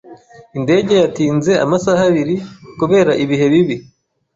Indege 0.57 0.93
yatinze 1.03 1.51
amasaha 1.65 2.01
abiri 2.09 2.35
kubera 2.79 3.11
ibihe 3.23 3.45
bibi. 3.53 3.75